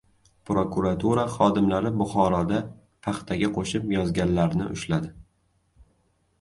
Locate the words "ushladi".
4.79-5.15